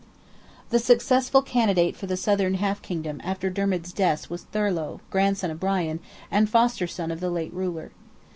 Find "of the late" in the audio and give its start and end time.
7.11-7.53